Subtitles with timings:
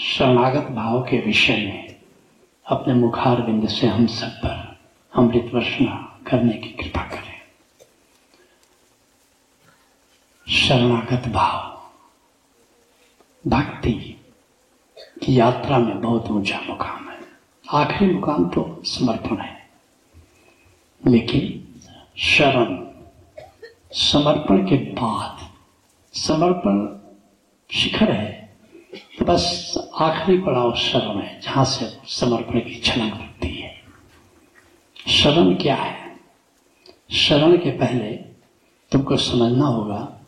[0.00, 1.96] शरणागत भाव के विषय में
[2.66, 4.78] अपने मुखार बिंद से हम सब पर
[5.14, 7.40] अमृत वर्षना करने की कृपा करें।
[10.48, 11.90] शरणागत भाव।
[13.50, 13.92] भक्ति
[15.22, 17.20] की यात्रा में बहुत ऊँचा मुकाम है।
[17.72, 19.70] आखिरी मुकाम तो समर्पण है।
[21.06, 21.80] लेकिन
[22.18, 22.86] शरण,
[23.92, 25.50] समर्पण के बाद,
[26.12, 27.00] समर्पण
[27.76, 28.39] शिखर है।
[29.22, 33.82] बस आखिरी पड़ाव शरण है जहाँ से समर्पण की छलंग लगती है।
[35.08, 36.16] शरण क्या है?
[37.10, 38.16] शरण के पहले
[38.92, 40.20] तुमको समझना होगा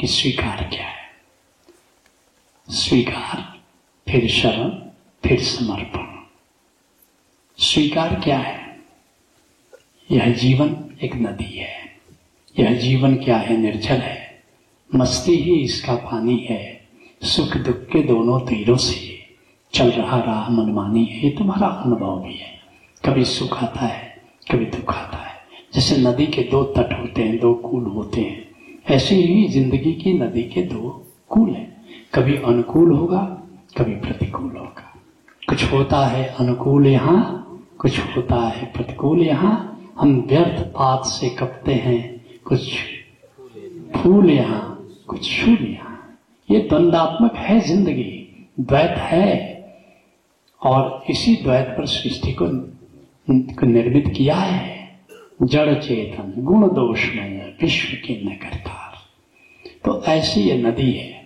[0.00, 1.10] कि स्वीकार क्या है।
[2.70, 3.60] स्वीकार,
[4.10, 4.68] फिर शरण,
[5.28, 6.24] फिर समर्पण।
[7.58, 8.80] स्वीकार क्या है?
[10.10, 11.96] यह जीवन एक नदी है।
[12.58, 13.56] यह जीवन क्या है?
[13.56, 14.42] निर्जल है।
[14.94, 16.79] मस्ती ही इसका पानी है।
[17.22, 19.18] सुख दुख के दोनों तीरों से
[19.72, 22.48] चल रहा राह मनमानी है ये तुम्हारा अनुभव भी है।
[23.04, 25.34] कभी सुख आता है, कभी दुख आता है।
[25.74, 28.44] जैसे नदी के दो तट होते हैं, दो कूल होते हैं,
[28.90, 33.20] ऐसे ही ज़िंदगी की नदी के दो कूल हैं। कभी अनुकूल होगा,
[33.78, 34.94] कभी प्रतिकूल होगा।
[35.48, 37.20] कुछ होता है अनुकूल यहाँ,
[37.78, 39.54] कुछ होता है प्रतिकूल यहाँ।
[39.98, 42.74] हम व्यर्थ पात से कपते हैं, कुछ
[43.96, 45.89] फूल यहाँ, कुछ शूल यहाँ।
[46.50, 48.12] ये द्वंदात्मक है ज़िंदगी
[48.60, 49.28] द्वैत है।
[50.62, 52.46] और इसी द्वैत पर सृष्टि को,
[53.66, 54.78] निर्मित किया है।
[55.42, 58.98] जड़ चेतन गुण दोषमय विश्व के न करतार
[59.84, 61.18] तो ऐसी ये नदी है।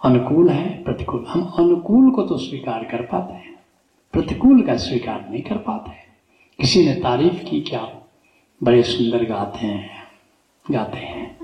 [0.00, 3.54] अनुकूल है प्रतिकूल। हम अनुकूल को तो स्वीकार कर पाते हैं।
[4.14, 5.92] प्रतिकूल का स्वीकार नहीं कर पाते
[6.58, 7.80] किसी ने तारीफ़ की क्या
[8.60, 9.90] बड़े सुंदर गाते हैं
[10.64, 11.43] गाते हैं।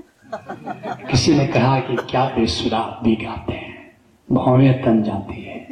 [1.09, 3.91] किसी ने कहा कि क्या बेसुरा भी गाते हैं।
[4.31, 5.67] भौवे तन जाती है।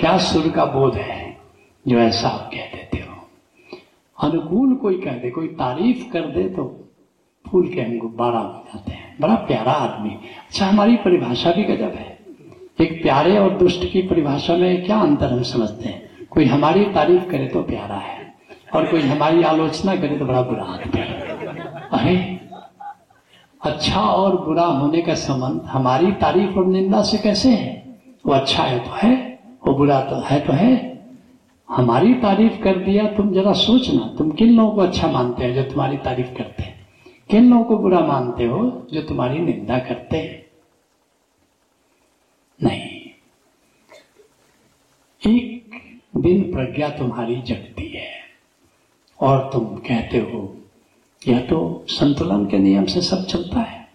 [0.00, 1.36] क्या सुर का बोध है
[1.88, 3.28] जो ऐसा आप कह देते हो?
[4.18, 6.90] अनुकूल कोई कह दे, कोई तारीफ़ कर दे तो
[7.46, 11.94] फूल के हम गुब्बारा हो जाते हैं। बड़ा प्यारा आदमी। अच्छा हमारी परिभाषा भी गजब
[11.94, 12.18] है।
[12.80, 16.26] एक प्यारे और दुष्ट की परिभाषा में क्या अंतर हम समझते हैं?
[16.30, 18.34] कोई हमारी तारीफ़ करे तो प्यारा है
[18.74, 21.20] और कोई हमारी आलोचना करे तो बड़ा बुरा आदमी है।
[21.90, 22.37] अरे
[23.62, 27.98] अच्छा और बुरा होने का संबंध, हमारी तारीफ़ और निंदा से कैसे है?
[28.26, 31.04] वो अच्छा है तो है, वो बुरा तो है तो है।
[31.68, 35.62] हमारी तारीफ़ कर दिया, तुम जरा सोचना, तुम किन लोगों को अच्छा मानते हो जो
[35.62, 36.86] तुम्हारी तारीफ़ करते हैं?
[37.30, 40.46] किन लोगों को बुरा मानते हो जो तुम्हारी निंदा करते हैं?
[42.62, 42.98] नहीं।
[45.32, 45.76] एक
[46.16, 48.10] दिन प्रज्ञा तुम्हारी जगती है
[49.20, 50.57] और तुम कहते हो
[51.22, 53.86] यह तो संतुलन के नियम से सब चलता है।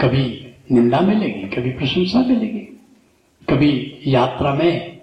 [0.00, 0.24] कभी
[0.72, 2.66] निंदा मिलेगी, कभी प्रशंसा मिलेगी,
[3.48, 5.00] कभी यात्रा में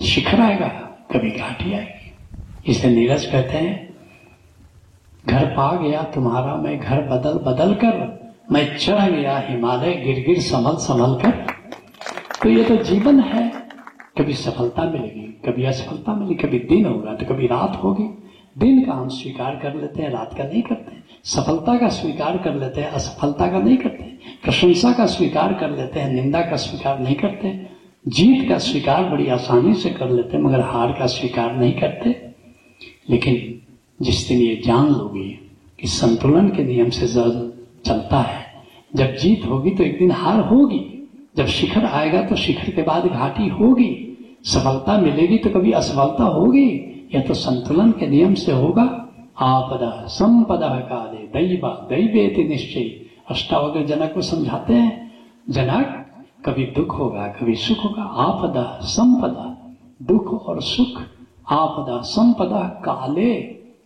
[0.00, 0.68] शिखर आएगा,
[1.12, 3.88] कभी घाटी आएगी। इसे नीरज कहते हैं,
[5.26, 7.96] घर पा गया तुम्हारा, मैं घर बदल बदल कर,
[8.52, 11.30] मैं चढ़ गया हिमालय गिर गिर संभल संभल कर।
[12.42, 13.48] तो ये तो जीवन है।
[14.18, 18.08] कभी सफलता मिलेगी, कभी असफलता मिलेगी, कभी दिन होगा तो कभी रात होगी।
[18.58, 22.54] दिन का हम स्वीकार कर लेते हैं, रात का नहीं करते सफलता का स्वीकार कर
[22.54, 24.04] लेते हैं, असफलता का नहीं करते
[24.44, 27.66] प्रशंसा का स्वीकार कर लेते हैं, निंदा का स्वीकार नहीं करते
[28.06, 32.14] जीत का स्वीकार बड़ी आसानी से कर लेते हैं, मगर हार का स्वीकार नहीं करते।
[33.10, 33.60] लेकिन
[34.02, 35.28] जिस दिन ये जान लोगे
[35.80, 37.52] कि संतुलन के नियम से जल
[37.86, 38.44] चलता है,
[38.96, 40.84] जब जीत होगी तो एक दिन हार होगी।
[41.36, 43.90] जब शिखर आएगा तो शिखर के बाद घाटी होगी।
[44.44, 49.08] सफलता मिलेगी तो कभी असफलता होगी। यह तो संतुलन के नियम से होगा,
[49.40, 55.12] आपद, संपद काले दैवा, दैवेति निश्चय। अष्टावग्र जनक को समझाते हैं,
[55.50, 56.04] जनक,
[56.46, 61.02] कभी दुख होगा, कभी सुख होगा, आपदा, संपदा, दुख और सुख,
[61.50, 63.34] आपदा, संपदा काले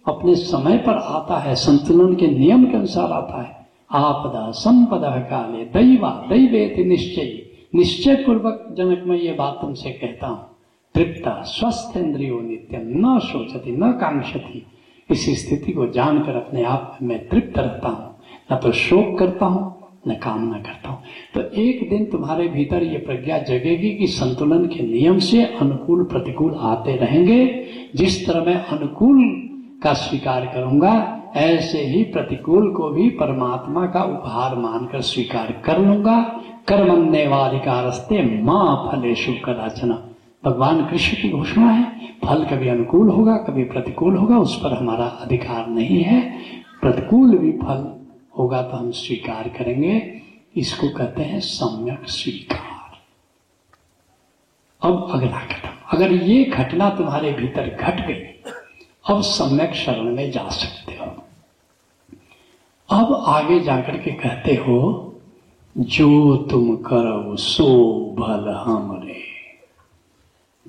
[0.09, 5.65] अपने समय पर आता है, संतुलन के नियम के अनुसार आता है। आपदा, संपदा काले,
[5.65, 7.43] दैवा, दैवेति निश्चय।
[7.75, 10.52] निश्चय पूर्वक जनक मैं ये बात तुमसे कहता हूँ।
[10.95, 14.67] तृप्ता स्वस्थ इंद्रियो नित्यम न सोचती न कांक्षती
[15.11, 18.17] इस स्थिति को जानकर अपने आप में तृप्त रहता हूँ।
[18.53, 19.77] न तो शोक करता हूँ,
[20.09, 21.03] न कामना करता हूँ।
[21.35, 26.55] तो एक दिन तुम्हारे भीतर ये प्रज्ञा जगेगी कि संतुलन के नियम से अनुकूल प्रतिकूल
[26.55, 27.67] आते रहेंगे।
[27.97, 29.49] जिस तरह मैं अनुकूल
[29.83, 36.23] का स्वीकार करूँगा, ऐसे ही प्रतिकूल को भी परमात्मा का उपहार मानकर स्वीकार कर लूँगा।
[36.69, 40.12] कर्मण्यवाधिकारस्ते माँ फलेशु कदाचना।
[40.45, 45.05] भगवान कृष्ण की घोषणा है, फल कभी अनुकूल होगा, कभी प्रतिकूल होगा, उस पर हमारा
[45.05, 46.39] अधिकार नहीं है।
[46.81, 48.07] प्रतिकूल भी फल
[48.39, 50.23] होगा तो हम स्वीकार करेंगे।
[50.57, 52.99] इसको कहते हैं सम्यक स्वीकार।
[54.83, 58.51] अब अगला कदम। अगर ये घटना तुम्हारे भीतर घट गई,
[59.11, 61.25] अब सम्यक शरण में जा सकते हो।
[62.91, 65.09] अब आगे जाकर के कहते हो,
[65.79, 69.32] जो तुम करो सो भल हमरे।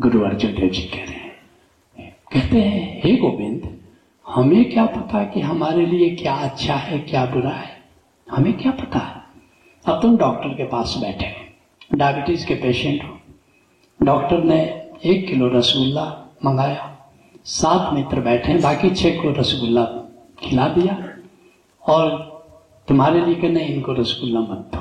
[0.01, 3.77] गुरु अर्जुन देव जी कह रहे हैं। कहते हैं, हे गोविंद,
[4.27, 7.83] हमें क्या पता कि हमारे लिए क्या अच्छा है, क्या बुरा है?
[8.31, 8.99] हमें क्या पता?
[8.99, 11.45] है अब तुम डॉक्टर के पास बैठे हो।
[11.97, 13.19] डायबिटीज़ के पेशेंट हो।
[14.03, 14.61] डॉक्टर ने
[15.05, 16.97] एक किलो रसगुल्ला मंगाया।
[17.45, 19.83] सात मित्र बैठे हैं, बाकी छह को रसगुल्ला
[20.39, 21.17] खिला दिया।
[21.93, 22.33] और
[22.87, 24.79] तुम्हारे लिए कहने इनको रसगुल्ला मत दो।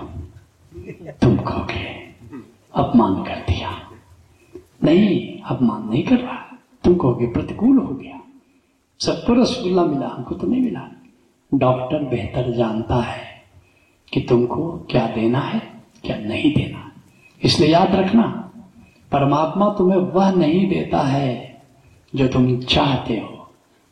[1.22, 1.84] तुम कहोगे,
[2.74, 3.61] अपमान कर दिया।
[4.84, 8.20] नहीं, अपमान नहीं कर रहा। तुम कहोगे प्रतिकूल हो गया।
[9.00, 10.88] सबको रसगुल्ला मिला, हमको तो नहीं मिला।
[11.54, 13.42] डॉक्टर बेहतर जानता है
[14.12, 15.62] कि तुमको क्या देना है,
[16.04, 16.92] क्या नहीं देना।
[17.42, 18.50] इसलिए याद रखना,
[19.12, 21.62] परमात्मा तुम्हें वह नहीं देता है
[22.14, 23.28] जो तुम चाहते हो।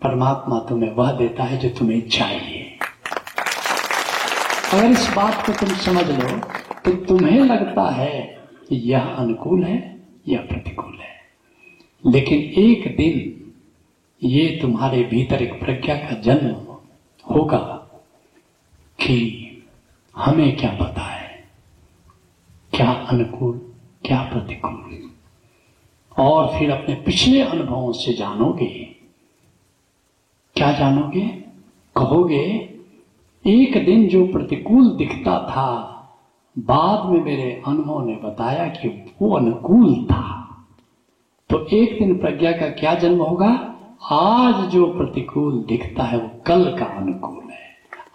[0.03, 2.79] परमात्मा तुम्हें वह देता है जो तुम्हें चाहिए।
[4.75, 6.39] अगर इस बात को तुम समझ लो
[6.85, 8.39] तो तुम्हें लगता है
[8.73, 11.21] यह अनुकूल है यह प्रतिकूल है।
[12.13, 13.37] लेकिन एक दिन
[14.23, 16.55] ये तुम्हारे भीतर एक प्रज्ञा का जन्म
[17.33, 17.87] होगा
[19.01, 19.47] कि
[20.17, 21.49] हमें क्या पता है,
[22.73, 23.73] क्या अनुकूल,
[24.05, 25.11] क्या प्रतिकूल।
[26.19, 28.97] और फिर अपने पिछले अनुभवों से जानोगे।
[30.57, 31.29] क्या जानोगे?
[31.97, 32.75] कहोगे,
[33.47, 35.97] एक दिन जो प्रतिकूल दिखता था
[36.59, 40.57] बाद में मेरे अनुभव ने बताया कि वो अनुकूल था।
[41.51, 43.75] तो एक दिन प्रज्ञा का क्या जन्म होगा?
[44.11, 47.61] आज जो प्रतिकूल दिखता है, वो कल का अनुकूल है।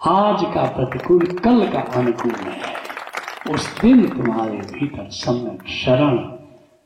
[0.08, 2.76] आज का प्रतिकूल कल का अनुकूल है।
[3.54, 6.32] उस दिन तुम्हारे भीतर समय शरण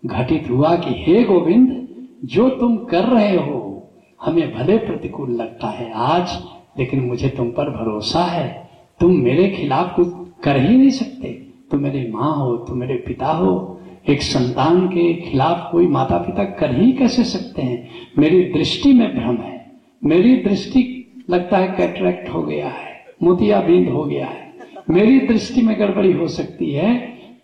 [0.08, 1.87] घटित हुआ कि, हे गोविंद,
[2.25, 3.88] जो तुम कर रहे हो,
[4.23, 6.44] हमें भले प्रतिकूल लगता है आज,
[6.79, 8.70] लेकिन मुझे तुम पर भरोसा है।
[9.00, 11.29] तुम मेरे खिलाफ कुछ कर ही नहीं सकते।
[11.71, 16.45] तुम मेरी माँ हो, तुम मेरे पिता हो, एक संतान के खिलाफ कोई माता पिता
[16.45, 17.89] कर ही कैसे सकते हैं?
[18.19, 19.73] मेरी दृष्टि में भ्रम है।
[20.05, 24.55] मेरी दृष्टि लगता है कैटरेक्ट हो गया है मोतियाबिंद हो गया है।
[24.91, 26.99] मेरी दृष्टि में गड़बड़ी हो सकती है,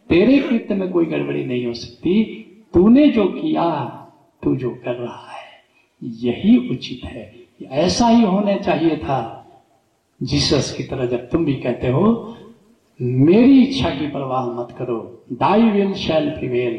[0.09, 2.25] तेरे कृत्य में कोई गड़बड़ी नहीं हो सकती।
[2.75, 3.71] तूने जो किया,
[4.43, 5.47] तू जो कर रहा है,
[6.03, 7.35] यही उचित है।
[7.71, 9.33] ऐसा ही होने चाहिए था।
[10.23, 12.37] जीसस की तरह जब तुम भी कहते हो
[13.01, 16.75] मेरी इच्छा की परवाह मत करो। दाई विल, शैल प्रिवेल,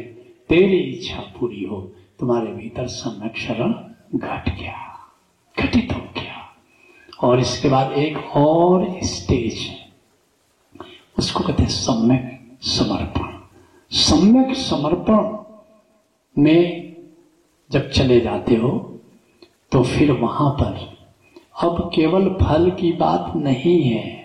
[0.48, 1.80] तेरी इच्छा पूरी हो।
[2.20, 3.72] तुम्हारे भीतर सम्यक शरण
[4.14, 4.78] घट गया,
[5.56, 6.36] घटित हो गया।
[7.22, 9.76] और इसके बाद एक और स्टेज है।
[11.18, 13.38] उसको कहते हैं सम्यक समर्पण।
[13.90, 15.36] सम्यक समर्पण
[16.36, 16.96] में
[17.70, 19.00] जब चले जाते हो
[19.72, 20.76] तो फिर वहाँ पर
[21.62, 24.17] अब केवल फल की बात नहीं है।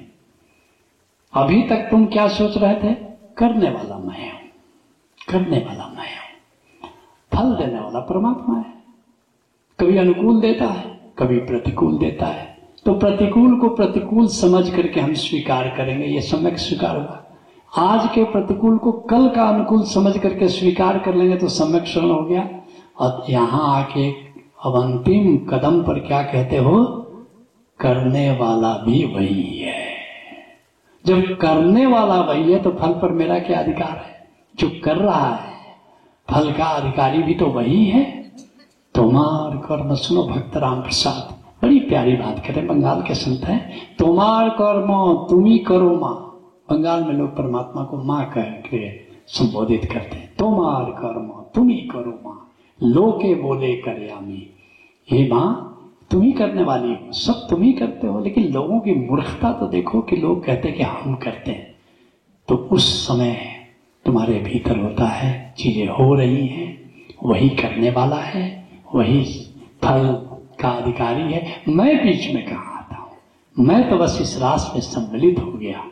[1.34, 2.94] अभी तक तुम क्या सोच रहे थे?
[3.38, 4.40] करने वाला मैं हूँ।
[5.30, 6.90] करने वाला मैं हूँ।
[7.34, 8.74] फल देने वाला परमात्मा है।
[9.80, 15.14] कभी अनुकूल देता है, कभी प्रतिकूल देता है। तो प्रतिकूल को प्रतिकूल समझ करके हम
[15.14, 17.20] स्वीकार करेंगे। ये सम्यक स्वीकार होगा
[17.78, 22.02] आज के प्रतिकूल को कल का अनुकूल समझ करके स्वीकार कर लेंगे तो सम्यक क्षण
[22.02, 22.50] हो गया।
[23.00, 24.12] और यहाँ आके
[24.66, 26.86] अब अंतिम कदम पर क्या कहते हो?
[27.80, 29.73] करने वाला भी वही है।
[31.06, 34.28] जब करने वाला वही है तो फल पर मेरा क्या अधिकार है?
[34.56, 35.54] जो कर रहा है,
[36.30, 38.24] फल का अधिकारी भी तो वही है।
[38.96, 41.34] तुम्हार कर्म सुनो भक्त राम प्रसाद,
[41.64, 46.16] बड़ी प्यारी बात करें बंगाल के संत हैं। तुम्हार कर्म तुम ही करो माँ।
[46.70, 51.78] बंगाल में लोग परमात्मा को माँ कह के संबोधित करते हैं। तुम्हार कर्म तुम ही
[51.78, 52.52] करो माँ।
[52.84, 54.50] लोके बोले करयामी
[55.12, 55.70] हे माँ
[56.12, 59.68] तुम ही करने वाली हो। सब तुम ही करते हो, लेकिन लोगों की मूर्खता तो
[59.68, 61.76] देखो कि लोग कहते कि हम करते हैं।
[62.48, 63.38] तो उस समय
[64.06, 66.80] तुम्हारे भीतर होता है, चीज़ें हो रही हैं,
[67.24, 69.24] वही करने वाला है, वही
[69.84, 70.08] फल
[70.60, 74.82] का अधिकारी है। मैं बीच में कहा आता हूँ। मैं तो बस इस रास में
[74.82, 75.84] सम्मिलित हो गया।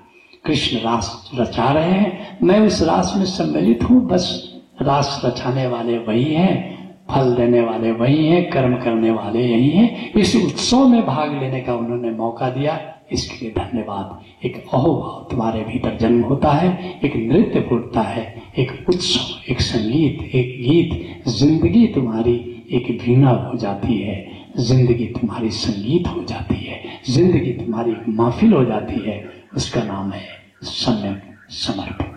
[0.45, 5.97] कृष्ण रास रचा रहे हैं, मैं उस रास में सम्मिलित हूँ, बस रास रचाने वाले
[5.97, 6.80] वही हैं।
[7.11, 11.61] फल देने वाले वही हैं, कर्म करने वाले यही हैं। इस उत्सव में भाग लेने
[11.61, 12.79] का उन्होंने मौका दिया।
[13.11, 18.23] इसके लिए धन्यवाद। एक अहोभाव तुम्हारे भीतर जन्म होता है, एक नृत्य फूटता है,
[18.59, 22.35] एक उत्सव, एक संगीत, एक गीत। ज़िंदगी तुम्हारी
[22.71, 24.15] एक वीणा हो जाती है।
[24.59, 29.23] ज़िंदगी तुम्हारी संगीत हो जाती है। ज़िंदगी तुम्हारी एक महफिल हो जाती है।
[29.55, 30.27] उसका नाम है
[30.63, 32.10] सम्यक समर्पण।